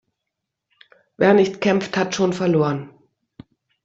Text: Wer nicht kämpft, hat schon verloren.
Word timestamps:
Wer 1.17 1.35
nicht 1.35 1.61
kämpft, 1.61 1.95
hat 1.95 2.15
schon 2.15 2.33
verloren. 2.33 2.89